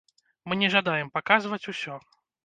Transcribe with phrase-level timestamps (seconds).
[0.47, 1.99] Мы не жадаем паказваць усё.